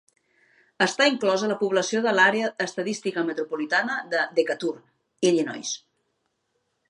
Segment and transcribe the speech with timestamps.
[0.85, 4.75] Està inclòs a la població de l'Àrea estadística metropolitana de Decatur,
[5.33, 5.77] Illinois.